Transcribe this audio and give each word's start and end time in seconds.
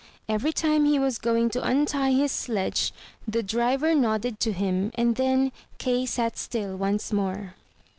Every 0.27 0.51
time 0.51 0.85
he 0.85 0.97
was 0.97 1.19
going 1.19 1.51
to 1.51 1.63
untie 1.63 2.13
his 2.13 2.31
sledge 2.31 2.91
the 3.27 3.43
driver 3.43 3.93
nodded 3.93 4.39
to 4.39 4.51
him, 4.51 4.89
and 4.95 5.15
then 5.15 5.51
Kay 5.77 6.07
sat 6.07 6.39
still 6.39 6.75
once 6.75 7.13
more. 7.13 7.53